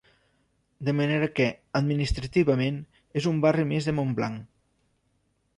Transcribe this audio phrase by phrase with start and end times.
[0.87, 1.47] De manera que,
[1.81, 2.81] administrativament,
[3.23, 4.49] és un barri més de Montblanc.